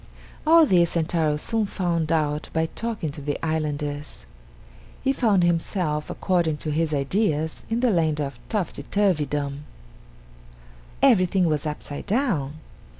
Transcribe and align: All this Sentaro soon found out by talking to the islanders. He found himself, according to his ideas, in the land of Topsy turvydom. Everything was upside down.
All 0.47 0.65
this 0.65 0.93
Sentaro 0.95 1.37
soon 1.37 1.67
found 1.67 2.11
out 2.11 2.49
by 2.53 2.65
talking 2.65 3.11
to 3.11 3.21
the 3.21 3.37
islanders. 3.45 4.25
He 5.03 5.13
found 5.13 5.43
himself, 5.43 6.09
according 6.09 6.57
to 6.65 6.71
his 6.71 6.91
ideas, 6.91 7.61
in 7.69 7.81
the 7.81 7.91
land 7.91 8.19
of 8.19 8.39
Topsy 8.49 8.81
turvydom. 8.81 9.59
Everything 11.03 11.43
was 11.47 11.67
upside 11.67 12.07
down. 12.07 12.53